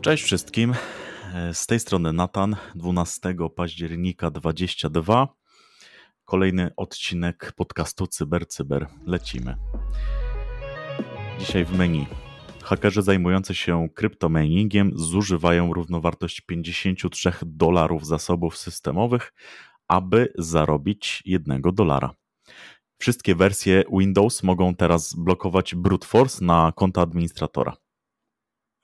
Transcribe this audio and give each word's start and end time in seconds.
Cześć 0.00 0.24
wszystkim. 0.24 0.74
Z 1.52 1.66
tej 1.66 1.80
strony 1.80 2.12
Natan, 2.12 2.56
12 2.74 3.34
października 3.56 4.30
22. 4.30 5.28
Kolejny 6.24 6.70
odcinek 6.76 7.52
podcastu 7.56 8.06
CyberCyber. 8.06 8.86
Cyber. 8.88 9.06
Lecimy. 9.06 9.56
Dzisiaj 11.38 11.64
w 11.64 11.78
menu. 11.78 12.06
Hakerzy 12.62 13.02
zajmujący 13.02 13.54
się 13.54 13.88
kryptominingiem 13.94 14.90
zużywają 14.94 15.72
równowartość 15.72 16.40
53 16.40 17.32
dolarów 17.42 18.06
zasobów 18.06 18.56
systemowych, 18.56 19.32
aby 19.88 20.32
zarobić 20.38 21.22
1 21.24 21.62
dolara. 21.62 22.14
Wszystkie 23.00 23.34
wersje 23.34 23.84
Windows 23.98 24.42
mogą 24.42 24.74
teraz 24.74 25.14
blokować 25.14 25.74
brute 25.74 26.06
force 26.06 26.44
na 26.44 26.72
konta 26.76 27.02
administratora. 27.02 27.76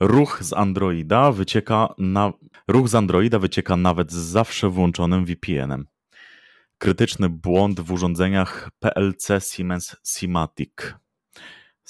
Ruch 0.01 0.39
z 0.43 0.53
Androida 0.53 1.33
wycieka 1.33 1.95
na, 1.99 2.33
ruch 2.69 2.89
z 2.89 2.95
Androida 2.95 3.39
wycieka 3.39 3.77
nawet 3.77 4.13
z 4.13 4.17
zawsze 4.17 4.71
włączonym 4.71 5.25
VPN-em. 5.25 5.87
Krytyczny 6.79 7.29
błąd 7.29 7.81
w 7.81 7.93
urządzeniach 7.93 8.71
PLC 8.79 9.29
Siemens 9.53 9.97
Simatic. 10.05 10.73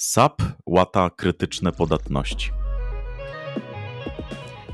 SAP 0.01 0.43
łata 0.67 1.11
krytyczne 1.11 1.73
podatności. 1.73 2.51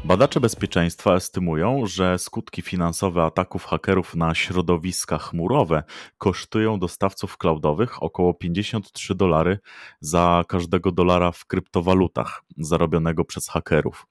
Badacze 0.04 0.40
bezpieczeństwa 0.40 1.14
estymują, 1.14 1.86
że 1.86 2.18
skutki 2.18 2.62
finansowe 2.62 3.22
ataków 3.22 3.64
hakerów 3.64 4.14
na 4.14 4.34
środowiska 4.34 5.18
chmurowe 5.18 5.82
kosztują 6.18 6.78
dostawców 6.78 7.38
cloudowych 7.38 8.02
około 8.02 8.34
53 8.34 9.14
dolary 9.14 9.58
za 10.00 10.44
każdego 10.48 10.92
dolara 10.92 11.32
w 11.32 11.44
kryptowalutach 11.44 12.42
zarobionego 12.56 13.24
przez 13.24 13.48
hakerów. 13.48 14.06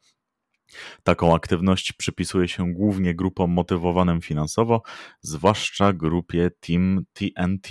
Taką 1.04 1.36
aktywność 1.36 1.94
przypisuje 1.94 2.48
się 2.48 2.74
głównie 2.74 3.16
grupom 3.16 3.52
motywowanym 3.52 4.22
finansowo, 4.22 4.82
zwłaszcza 5.22 5.94
grupie 5.94 6.52
Team 6.60 7.06
TNT, 7.14 7.70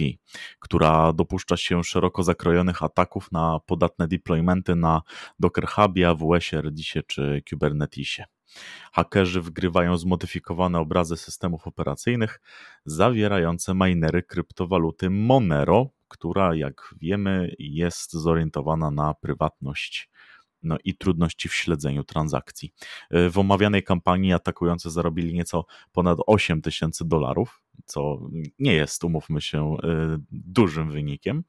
która 0.59 1.13
dopuszcza 1.13 1.57
się 1.57 1.85
szeroko 1.85 2.23
zakrojonych 2.23 2.83
ataków 2.83 3.33
na 3.33 3.61
podatne 3.67 4.09
deploymenty 4.09 4.77
na 4.77 5.03
Docker 5.39 5.67
Hubie, 5.67 6.09
AWS-ie, 6.09 6.63
czy 7.07 7.43
Kubernetesie. 7.51 8.25
Hakerzy 8.93 9.41
wgrywają 9.41 9.97
zmodyfikowane 9.97 10.79
obrazy 10.79 11.17
systemów 11.17 11.67
operacyjnych 11.67 12.41
zawierające 12.85 13.75
minery 13.75 14.23
kryptowaluty 14.23 15.11
Monero, 15.11 15.91
która, 16.09 16.55
jak 16.55 16.95
wiemy, 17.01 17.55
jest 17.59 18.13
zorientowana 18.13 18.91
na 18.91 19.15
prywatność 19.15 20.11
no 20.63 20.77
i 20.85 20.97
trudności 20.97 21.49
w 21.49 21.55
śledzeniu 21.55 22.05
transakcji. 22.05 22.73
E, 23.11 23.31
w 23.31 23.39
omawianej 23.39 23.83
kampanii 23.83 24.33
atakujący 24.33 24.91
zarobili 24.91 25.35
nieco 25.35 25.67
ponad 25.93 26.19
8 26.27 26.63
tysięcy 26.63 27.05
dolarów, 27.05 27.63
co 27.85 28.21
nie 28.59 28.75
jest, 28.75 29.05
umówmy 29.05 29.41
się, 29.41 29.77
e, 29.83 30.19
dużym 30.31 30.91
wynikiem. 30.91 31.45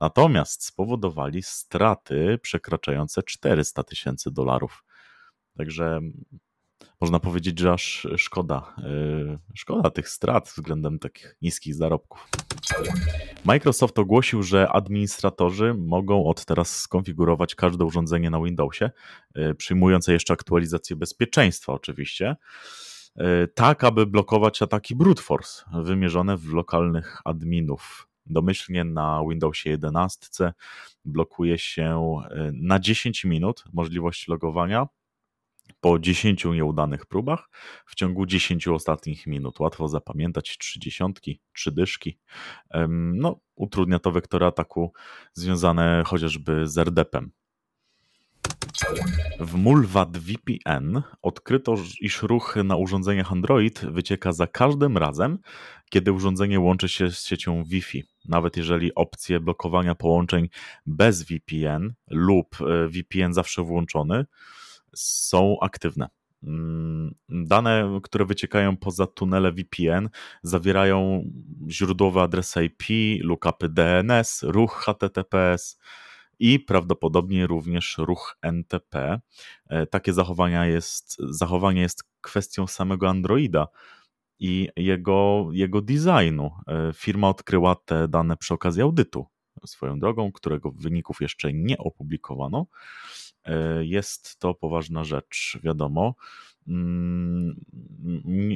Natomiast 0.00 0.64
spowodowali 0.64 1.42
straty 1.42 2.38
przekraczające 2.42 3.22
400 3.22 3.82
tysięcy 3.82 4.30
dolarów. 4.30 4.84
Także 5.56 6.00
można 7.00 7.20
powiedzieć, 7.20 7.58
że 7.58 7.72
aż 7.72 8.06
szkoda, 8.16 8.74
e, 8.78 9.38
szkoda 9.54 9.90
tych 9.90 10.08
strat 10.08 10.48
względem 10.48 10.98
takich 10.98 11.36
niskich 11.42 11.74
zarobków. 11.74 12.28
Microsoft 13.44 13.98
ogłosił, 13.98 14.42
że 14.42 14.68
administratorzy 14.68 15.74
mogą 15.74 16.26
od 16.26 16.44
teraz 16.44 16.80
skonfigurować 16.80 17.54
każde 17.54 17.84
urządzenie 17.84 18.30
na 18.30 18.42
Windowsie, 18.42 18.90
e, 19.34 19.54
przyjmujące 19.54 20.12
jeszcze 20.12 20.34
aktualizację 20.34 20.96
bezpieczeństwa 20.96 21.72
oczywiście, 21.72 22.36
e, 23.16 23.46
tak 23.46 23.84
aby 23.84 24.06
blokować 24.06 24.62
ataki 24.62 24.96
brute 24.96 25.22
force 25.22 25.64
wymierzone 25.82 26.36
w 26.36 26.52
lokalnych 26.52 27.20
adminów. 27.24 28.08
Domyślnie 28.26 28.84
na 28.84 29.22
Windowsie 29.28 29.70
11 29.70 30.52
blokuje 31.04 31.58
się 31.58 32.20
na 32.52 32.78
10 32.78 33.24
minut 33.24 33.64
możliwość 33.72 34.28
logowania 34.28 34.86
po 35.86 35.98
10 35.98 36.44
nieudanych 36.44 37.06
próbach 37.06 37.48
w 37.86 37.94
ciągu 37.94 38.26
10 38.26 38.68
ostatnich 38.68 39.26
minut. 39.26 39.60
Łatwo 39.60 39.88
zapamiętać 39.88 40.58
trzy 40.58 40.80
dziesiątki, 40.80 41.40
trzy 41.52 41.72
dyszki. 41.72 42.18
No, 43.14 43.40
utrudnia 43.54 43.98
to 43.98 44.10
wektory 44.10 44.46
ataku 44.46 44.92
związane 45.32 46.02
chociażby 46.06 46.68
z 46.68 46.78
RDP-em. 46.78 47.30
W 49.40 49.54
Mulvad 49.54 50.18
VPN 50.18 51.02
odkryto, 51.22 51.74
iż 52.00 52.22
ruch 52.22 52.56
na 52.64 52.76
urządzeniach 52.76 53.32
Android 53.32 53.80
wycieka 53.80 54.32
za 54.32 54.46
każdym 54.46 54.98
razem, 54.98 55.38
kiedy 55.90 56.12
urządzenie 56.12 56.60
łączy 56.60 56.88
się 56.88 57.10
z 57.10 57.26
siecią 57.26 57.64
Wi-Fi. 57.64 58.04
Nawet 58.28 58.56
jeżeli 58.56 58.94
opcje 58.94 59.40
blokowania 59.40 59.94
połączeń 59.94 60.48
bez 60.86 61.22
VPN 61.22 61.94
lub 62.10 62.56
e, 62.60 62.88
VPN 62.88 63.32
zawsze 63.32 63.62
włączony 63.62 64.24
są 64.96 65.56
aktywne. 65.60 66.08
Mm, 66.42 67.14
dane, 67.28 68.00
które 68.02 68.24
wyciekają 68.24 68.76
poza 68.76 69.06
tunele 69.06 69.52
VPN, 69.52 70.08
zawierają 70.42 71.24
źródłowe 71.70 72.22
adresy 72.22 72.64
IP, 72.64 72.82
lookupy 73.24 73.68
DNS, 73.68 74.42
ruch 74.42 74.84
HTTPS 74.84 75.78
i 76.38 76.60
prawdopodobnie 76.60 77.46
również 77.46 77.98
ruch 77.98 78.36
NTP. 78.42 79.20
E, 79.68 79.86
takie 79.86 80.12
zachowania 80.12 80.66
jest, 80.66 81.16
zachowanie 81.18 81.80
jest 81.80 82.04
kwestią 82.20 82.66
samego 82.66 83.08
Androida 83.08 83.66
i 84.38 84.68
jego, 84.76 85.48
jego 85.52 85.82
designu. 85.82 86.50
E, 86.68 86.92
firma 86.94 87.28
odkryła 87.28 87.74
te 87.74 88.08
dane 88.08 88.36
przy 88.36 88.54
okazji 88.54 88.82
audytu 88.82 89.26
swoją 89.66 89.98
drogą, 89.98 90.32
którego 90.32 90.70
wyników 90.70 91.20
jeszcze 91.20 91.52
nie 91.52 91.78
opublikowano. 91.78 92.66
E, 93.46 93.84
jest 93.84 94.38
to 94.38 94.54
poważna 94.54 95.04
rzecz, 95.04 95.58
wiadomo. 95.62 96.14
Mm, 96.68 97.60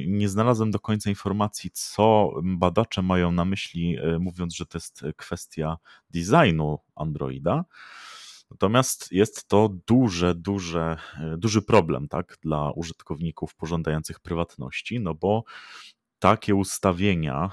nie 0.07 0.29
znalazłem 0.29 0.71
do 0.71 0.79
końca 0.79 1.09
informacji, 1.09 1.71
co 1.73 2.33
badacze 2.43 3.01
mają 3.01 3.31
na 3.31 3.45
myśli, 3.45 3.97
e, 3.97 4.19
mówiąc, 4.19 4.55
że 4.55 4.65
to 4.65 4.77
jest 4.77 5.01
kwestia 5.17 5.77
designu 6.09 6.79
Androida. 6.95 7.65
Natomiast 8.51 9.11
jest 9.11 9.47
to 9.47 9.69
duże, 9.87 10.35
duże, 10.35 10.97
e, 11.19 11.37
duży 11.37 11.61
problem 11.61 12.07
tak, 12.07 12.37
dla 12.41 12.71
użytkowników 12.71 13.55
pożądających 13.55 14.19
prywatności, 14.19 14.99
no 14.99 15.13
bo 15.13 15.43
takie 16.21 16.55
ustawienia, 16.55 17.49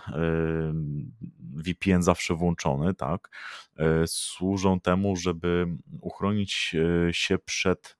VPN 1.56 2.02
zawsze 2.02 2.34
włączony, 2.34 2.94
tak, 2.94 3.30
e, 3.76 4.06
służą 4.06 4.80
temu, 4.80 5.16
żeby 5.16 5.66
uchronić 6.00 6.76
e, 7.08 7.14
się 7.14 7.38
przed 7.38 7.96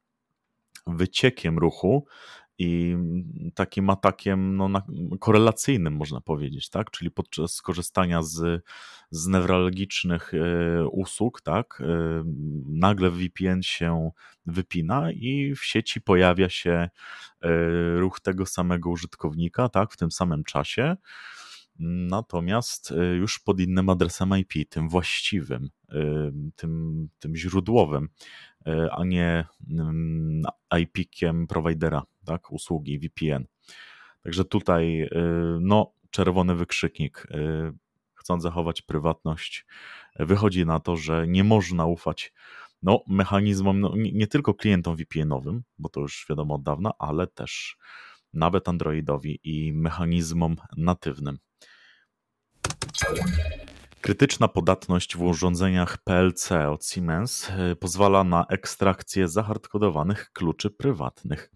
wyciekiem 0.86 1.58
ruchu 1.58 2.06
i 2.58 2.96
takim 3.54 3.90
atakiem 3.90 4.56
no, 4.56 4.68
korelacyjnym, 5.20 5.96
można 5.96 6.20
powiedzieć, 6.20 6.70
tak? 6.70 6.90
Czyli 6.90 7.10
podczas 7.10 7.54
skorzystania 7.54 8.22
z, 8.22 8.64
z 9.10 9.26
newralgicznych 9.26 10.32
e, 10.34 10.86
usług, 10.88 11.40
tak? 11.40 11.82
E, 11.84 12.24
nagle 12.66 13.10
VPN 13.10 13.62
się 13.62 14.10
wypina 14.46 15.12
i 15.12 15.54
w 15.54 15.64
sieci 15.64 16.00
pojawia 16.00 16.48
się 16.48 16.70
e, 16.70 16.88
ruch 17.96 18.20
tego 18.20 18.46
samego 18.46 18.90
użytkownika, 18.90 19.68
tak? 19.68 19.92
W 19.92 19.96
tym 19.96 20.10
samym 20.10 20.44
czasie. 20.44 20.96
Natomiast 21.80 22.94
już 23.18 23.38
pod 23.38 23.60
innym 23.60 23.88
adresem 23.88 24.38
IP, 24.38 24.52
tym 24.68 24.88
właściwym, 24.88 25.68
tym, 26.56 27.08
tym 27.18 27.36
źródłowym, 27.36 28.08
a 28.90 29.04
nie 29.04 29.44
mm, 29.70 30.42
IP-kiem 30.70 31.46
providera 31.46 32.02
tak, 32.28 32.52
usługi 32.52 32.98
VPN. 32.98 33.46
Także 34.22 34.44
tutaj 34.44 35.02
y, 35.02 35.08
no, 35.60 35.92
czerwony 36.10 36.54
wykrzyknik. 36.54 37.26
Y, 37.30 37.72
chcąc 38.14 38.42
zachować 38.42 38.82
prywatność, 38.82 39.66
wychodzi 40.18 40.66
na 40.66 40.80
to, 40.80 40.96
że 40.96 41.28
nie 41.28 41.44
można 41.44 41.86
ufać 41.86 42.32
no, 42.82 43.02
mechanizmom, 43.06 43.80
no, 43.80 43.96
nie, 43.96 44.12
nie 44.12 44.26
tylko 44.26 44.54
klientom 44.54 44.96
VPN-owym, 44.96 45.62
bo 45.78 45.88
to 45.88 46.00
już 46.00 46.26
wiadomo 46.30 46.54
od 46.54 46.62
dawna, 46.62 46.90
ale 46.98 47.26
też 47.26 47.76
nawet 48.34 48.68
Androidowi 48.68 49.40
i 49.44 49.72
mechanizmom 49.72 50.56
natywnym. 50.76 51.38
Krytyczna 54.00 54.48
podatność 54.48 55.16
w 55.16 55.22
urządzeniach 55.22 55.98
PLC 55.98 56.52
od 56.52 56.86
Siemens 56.86 57.50
y, 57.72 57.76
pozwala 57.76 58.24
na 58.24 58.46
ekstrakcję 58.46 59.28
zahardkodowanych 59.28 60.30
kluczy 60.32 60.70
prywatnych. 60.70 61.50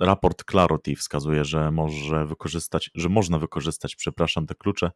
Raport 0.00 0.44
Clarity 0.50 0.96
wskazuje, 0.96 1.44
że 1.44 1.70
może 1.70 2.26
wykorzystać, 2.26 2.90
że 2.94 3.08
można 3.08 3.38
wykorzystać, 3.38 3.96
przepraszam, 3.96 4.46
te 4.46 4.54
klucze 4.54 4.90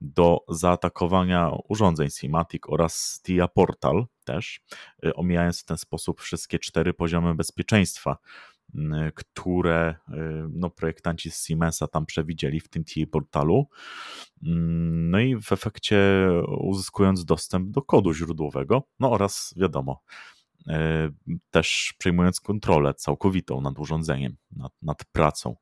do 0.00 0.44
zaatakowania 0.48 1.50
urządzeń 1.68 2.10
Simatic 2.10 2.62
oraz 2.68 3.20
TIA 3.26 3.48
Portal 3.48 4.06
też, 4.24 4.60
y, 5.06 5.14
omijając 5.14 5.60
w 5.60 5.64
ten 5.64 5.76
sposób 5.76 6.20
wszystkie 6.20 6.58
cztery 6.58 6.94
poziomy 6.94 7.34
bezpieczeństwa, 7.34 8.16
które 9.14 9.94
y, 10.08 10.14
no, 10.52 10.70
projektanci 10.70 11.30
z 11.30 11.46
Siemensa 11.46 11.86
tam 11.86 12.06
przewidzieli 12.06 12.60
w 12.60 12.68
tym 12.68 12.84
TIA 12.84 13.06
portalu. 13.06 13.68
No 14.42 15.20
i 15.20 15.36
w 15.36 15.52
efekcie 15.52 16.28
uzyskując 16.58 17.24
dostęp 17.24 17.70
do 17.70 17.82
kodu 17.82 18.14
źródłowego, 18.14 18.82
no 19.00 19.10
oraz 19.10 19.54
wiadomo, 19.56 20.02
też 21.50 21.94
przejmując 21.98 22.40
kontrolę 22.40 22.94
całkowitą 22.94 23.60
nad 23.60 23.78
urządzeniem, 23.78 24.36
nad, 24.50 24.72
nad 24.82 25.04
pracą 25.12 25.56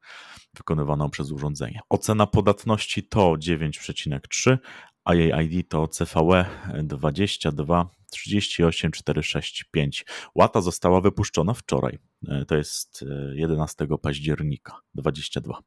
wykonywaną 0.56 1.10
przez 1.10 1.30
urządzenie. 1.30 1.80
Ocena 1.88 2.26
podatności 2.26 3.08
to 3.08 3.32
9,3, 3.32 4.58
a 5.04 5.14
jej 5.14 5.32
ID 5.46 5.68
to 5.68 5.88
CVE 5.88 6.44
22 6.82 7.90
38465. 8.10 10.04
Łata 10.34 10.60
została 10.60 11.00
wypuszczona 11.00 11.54
wczoraj. 11.54 11.98
E, 12.28 12.44
to 12.44 12.56
jest 12.56 13.04
11 13.32 13.84
e, 13.84 13.98
października 13.98 14.80
22. 14.94 15.58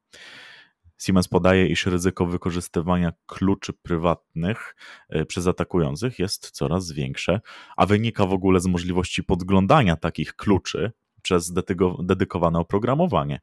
Siemens 0.99 1.27
podaje, 1.27 1.67
iż 1.67 1.85
ryzyko 1.85 2.25
wykorzystywania 2.25 3.13
kluczy 3.25 3.73
prywatnych 3.73 4.75
e, 5.09 5.25
przez 5.25 5.47
atakujących 5.47 6.19
jest 6.19 6.51
coraz 6.51 6.91
większe, 6.91 7.41
a 7.77 7.85
wynika 7.85 8.25
w 8.25 8.33
ogóle 8.33 8.59
z 8.59 8.65
możliwości 8.65 9.23
podglądania 9.23 9.95
takich 9.95 10.35
kluczy 10.35 10.91
przez 11.21 11.53
dedykowane 11.99 12.59
oprogramowanie. 12.59 13.39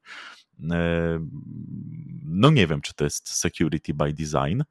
E, 0.71 1.27
no 2.25 2.51
nie 2.51 2.67
wiem, 2.67 2.81
czy 2.81 2.95
to 2.95 3.05
jest 3.05 3.29
security 3.29 3.95
by 3.95 4.13
design. 4.13 4.63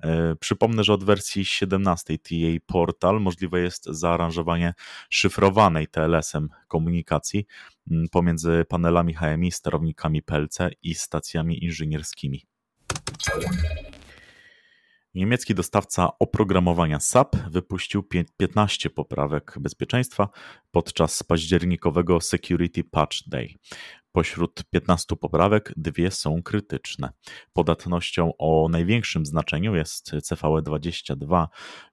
E, 0.00 0.36
przypomnę, 0.36 0.84
że 0.84 0.92
od 0.92 1.04
wersji 1.04 1.44
17 1.44 2.18
TA 2.18 2.34
Portal 2.66 3.20
możliwe 3.20 3.60
jest 3.60 3.84
zaaranżowanie 3.84 4.74
szyfrowanej 5.10 5.86
TLS-em 5.86 6.48
komunikacji 6.68 7.46
pomiędzy 8.10 8.64
panelami 8.68 9.14
HMI, 9.14 9.52
sterownikami 9.52 10.22
PLC 10.22 10.58
i 10.82 10.94
stacjami 10.94 11.64
inżynierskimi. 11.64 12.46
Niemiecki 15.14 15.54
dostawca 15.54 16.08
oprogramowania 16.18 17.00
SAP 17.00 17.36
wypuścił 17.50 18.02
15 18.36 18.90
poprawek 18.90 19.54
bezpieczeństwa 19.60 20.28
podczas 20.70 21.22
październikowego 21.22 22.20
Security 22.20 22.84
Patch 22.84 23.16
Day. 23.26 23.54
Pośród 24.12 24.64
15 24.70 25.16
poprawek 25.16 25.72
dwie 25.76 26.10
są 26.10 26.42
krytyczne. 26.42 27.12
Podatnością 27.52 28.32
o 28.38 28.68
największym 28.70 29.26
znaczeniu 29.26 29.74
jest 29.74 30.10
CVE 30.28 30.62
22 30.62 31.48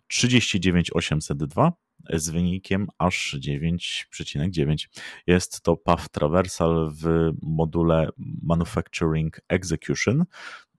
39802 0.07 1.73
z 2.13 2.29
wynikiem 2.29 2.87
aż 2.97 3.37
9,9. 3.39 4.87
Jest 5.27 5.61
to 5.61 5.77
path 5.77 6.09
traversal 6.09 6.91
w 7.01 7.31
module 7.41 8.09
Manufacturing 8.43 9.39
Execution. 9.49 10.25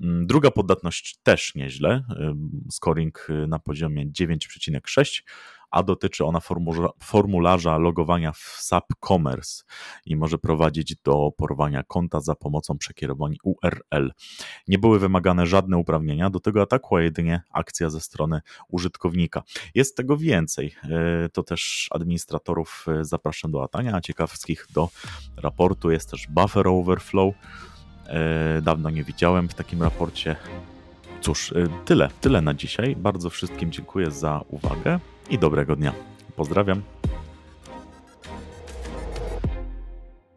Druga 0.00 0.50
podatność 0.50 1.18
też 1.22 1.54
nieźle, 1.54 2.04
scoring 2.70 3.26
na 3.48 3.58
poziomie 3.58 4.06
9,6 4.06 5.22
a 5.70 5.82
dotyczy 5.82 6.24
ona 6.24 6.40
formularza 7.02 7.78
logowania 7.78 8.32
w 8.32 8.56
SAP 8.58 8.86
Commerce 9.08 9.64
i 10.06 10.16
może 10.16 10.38
prowadzić 10.38 10.96
do 11.04 11.30
porwania 11.36 11.82
konta 11.82 12.20
za 12.20 12.34
pomocą 12.34 12.78
przekierowań 12.78 13.36
URL. 13.42 14.12
Nie 14.68 14.78
były 14.78 14.98
wymagane 14.98 15.46
żadne 15.46 15.76
uprawnienia 15.76 16.30
do 16.30 16.40
tego 16.40 16.62
ataku, 16.62 16.96
a 16.96 17.02
jedynie 17.02 17.42
akcja 17.52 17.90
ze 17.90 18.00
strony 18.00 18.40
użytkownika. 18.68 19.42
Jest 19.74 19.96
tego 19.96 20.16
więcej. 20.16 20.74
E, 20.84 21.28
to 21.28 21.42
też 21.42 21.88
administratorów 21.90 22.86
e, 22.88 23.04
zapraszam 23.04 23.50
do 23.50 23.60
latania, 23.60 23.94
a 23.94 24.00
ciekawskich 24.00 24.66
do 24.72 24.88
raportu. 25.36 25.90
Jest 25.90 26.10
też 26.10 26.26
buffer 26.30 26.68
overflow. 26.68 27.34
E, 28.08 28.62
dawno 28.62 28.90
nie 28.90 29.04
widziałem 29.04 29.48
w 29.48 29.54
takim 29.54 29.82
raporcie. 29.82 30.36
Cóż, 31.20 31.54
tyle, 31.84 32.10
tyle 32.20 32.40
na 32.40 32.54
dzisiaj. 32.54 32.96
Bardzo 32.96 33.30
wszystkim 33.30 33.72
dziękuję 33.72 34.10
za 34.10 34.40
uwagę 34.48 34.98
i 35.30 35.38
dobrego 35.38 35.76
dnia. 35.76 35.92
Pozdrawiam. 36.36 36.82